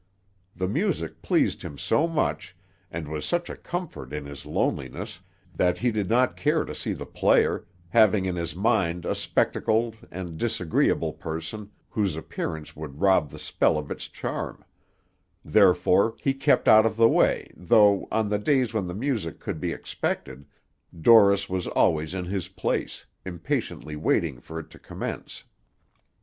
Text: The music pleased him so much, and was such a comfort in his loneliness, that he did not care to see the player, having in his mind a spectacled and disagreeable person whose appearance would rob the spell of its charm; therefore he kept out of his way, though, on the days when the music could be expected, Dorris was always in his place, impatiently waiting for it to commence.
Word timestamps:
The 0.55 0.67
music 0.67 1.21
pleased 1.21 1.61
him 1.61 1.77
so 1.77 2.07
much, 2.07 2.57
and 2.89 3.07
was 3.07 3.23
such 3.23 3.51
a 3.51 3.55
comfort 3.55 4.13
in 4.13 4.25
his 4.25 4.47
loneliness, 4.47 5.19
that 5.55 5.77
he 5.77 5.91
did 5.91 6.09
not 6.09 6.35
care 6.35 6.65
to 6.65 6.73
see 6.73 6.93
the 6.93 7.05
player, 7.05 7.67
having 7.89 8.25
in 8.25 8.35
his 8.35 8.55
mind 8.55 9.05
a 9.05 9.13
spectacled 9.13 9.97
and 10.09 10.39
disagreeable 10.39 11.13
person 11.13 11.69
whose 11.91 12.15
appearance 12.15 12.75
would 12.75 12.99
rob 12.99 13.29
the 13.29 13.37
spell 13.37 13.77
of 13.77 13.91
its 13.91 14.07
charm; 14.07 14.65
therefore 15.45 16.15
he 16.19 16.33
kept 16.33 16.67
out 16.67 16.83
of 16.87 16.97
his 16.97 17.05
way, 17.05 17.51
though, 17.55 18.07
on 18.11 18.27
the 18.29 18.39
days 18.39 18.73
when 18.73 18.87
the 18.87 18.95
music 18.95 19.39
could 19.39 19.59
be 19.59 19.71
expected, 19.71 20.47
Dorris 20.99 21.47
was 21.47 21.67
always 21.67 22.15
in 22.15 22.25
his 22.25 22.47
place, 22.47 23.05
impatiently 23.23 23.95
waiting 23.95 24.39
for 24.39 24.57
it 24.59 24.71
to 24.71 24.79
commence. 24.79 25.43